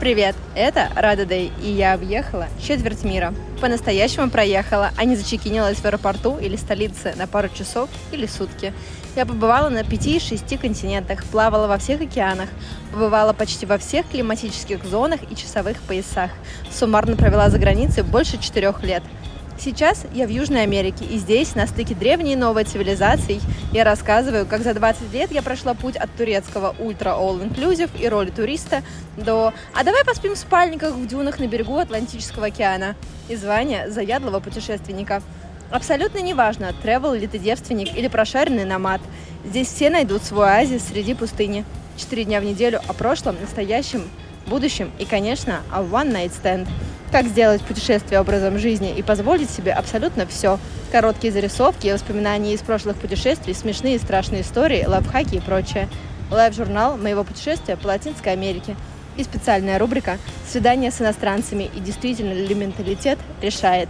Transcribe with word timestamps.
Привет, 0.00 0.36
это 0.54 0.90
Рада 0.94 1.26
Дэй, 1.26 1.50
и 1.60 1.72
я 1.72 1.92
объехала 1.92 2.46
четверть 2.62 3.02
мира. 3.02 3.34
По-настоящему 3.60 4.30
проехала, 4.30 4.92
а 4.96 5.04
не 5.04 5.16
зачекинилась 5.16 5.78
в 5.78 5.84
аэропорту 5.84 6.38
или 6.38 6.54
столице 6.54 7.14
на 7.16 7.26
пару 7.26 7.48
часов 7.48 7.90
или 8.12 8.26
сутки. 8.26 8.72
Я 9.16 9.26
побывала 9.26 9.70
на 9.70 9.82
пяти-шести 9.82 10.56
континентах, 10.56 11.24
плавала 11.24 11.66
во 11.66 11.78
всех 11.78 12.00
океанах, 12.00 12.48
побывала 12.92 13.32
почти 13.32 13.66
во 13.66 13.76
всех 13.76 14.08
климатических 14.08 14.84
зонах 14.84 15.18
и 15.28 15.34
часовых 15.34 15.82
поясах. 15.82 16.30
Суммарно 16.70 17.16
провела 17.16 17.50
за 17.50 17.58
границей 17.58 18.04
больше 18.04 18.38
четырех 18.38 18.84
лет– 18.84 19.02
Сейчас 19.60 20.04
я 20.14 20.28
в 20.28 20.30
Южной 20.30 20.62
Америке, 20.62 21.04
и 21.04 21.18
здесь, 21.18 21.56
на 21.56 21.66
стыке 21.66 21.92
древней 21.92 22.34
и 22.34 22.36
новой 22.36 22.62
цивилизаций, 22.62 23.40
я 23.72 23.82
рассказываю, 23.82 24.46
как 24.46 24.62
за 24.62 24.72
20 24.72 25.12
лет 25.12 25.32
я 25.32 25.42
прошла 25.42 25.74
путь 25.74 25.96
от 25.96 26.14
турецкого 26.14 26.76
ультра 26.78 27.10
all 27.10 27.42
inclusive 27.42 27.90
и 28.00 28.08
роли 28.08 28.30
туриста 28.30 28.84
до 29.16 29.52
«А 29.74 29.82
давай 29.82 30.04
поспим 30.04 30.34
в 30.34 30.38
спальниках 30.38 30.94
в 30.94 31.06
дюнах 31.08 31.40
на 31.40 31.48
берегу 31.48 31.76
Атлантического 31.76 32.46
океана» 32.46 32.94
и 33.28 33.34
звания 33.34 33.90
заядлого 33.90 34.38
путешественника. 34.38 35.22
Абсолютно 35.72 36.20
неважно, 36.20 36.72
тревел 36.80 37.14
ли 37.14 37.26
ты 37.26 37.38
девственник 37.38 37.96
или 37.96 38.06
прошаренный 38.06 38.64
намат. 38.64 39.00
Здесь 39.44 39.66
все 39.66 39.90
найдут 39.90 40.22
свой 40.22 40.46
оазис 40.46 40.86
среди 40.86 41.14
пустыни. 41.14 41.64
Четыре 41.96 42.24
дня 42.24 42.40
в 42.40 42.44
неделю 42.44 42.80
о 42.86 42.92
прошлом, 42.92 43.34
настоящем, 43.40 44.04
будущем 44.48 44.90
и, 44.98 45.04
конечно, 45.04 45.60
о 45.70 45.82
one 45.82 46.12
night 46.12 46.32
stand– 46.42 46.66
как 47.10 47.26
сделать 47.26 47.62
путешествие 47.62 48.20
образом 48.20 48.58
жизни 48.58 48.94
и 48.96 49.02
позволить 49.02 49.50
себе 49.50 49.72
абсолютно 49.72 50.26
все. 50.26 50.58
Короткие 50.92 51.32
зарисовки, 51.32 51.92
воспоминания 51.92 52.54
из 52.54 52.60
прошлых 52.60 52.96
путешествий, 52.96 53.54
смешные 53.54 53.96
и 53.96 53.98
страшные 53.98 54.42
истории, 54.42 54.84
лайфхаки 54.84 55.36
и 55.36 55.40
прочее. 55.40 55.88
Лайв-журнал 56.30 56.96
моего 56.96 57.24
путешествия 57.24 57.76
по 57.76 57.86
Латинской 57.86 58.32
Америке. 58.32 58.76
И 59.16 59.24
специальная 59.24 59.78
рубрика 59.78 60.18
«Свидание 60.48 60.90
с 60.90 61.00
иностранцами» 61.00 61.70
и 61.74 61.80
действительно 61.80 62.32
ли 62.32 62.54
менталитет 62.54 63.18
решает. 63.42 63.88